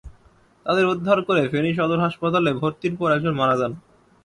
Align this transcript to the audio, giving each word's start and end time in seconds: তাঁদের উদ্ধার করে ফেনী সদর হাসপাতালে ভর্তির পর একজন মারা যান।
তাঁদের 0.65 0.85
উদ্ধার 0.85 1.19
করে 1.21 1.41
ফেনী 1.51 1.71
সদর 1.73 1.99
হাসপাতালে 1.99 2.51
ভর্তির 2.53 2.93
পর 2.97 3.09
একজন 3.11 3.33
মারা 3.35 3.55
যান। 3.57 3.71